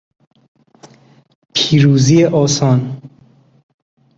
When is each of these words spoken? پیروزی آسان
پیروزی 1.53 2.25
آسان 2.25 3.01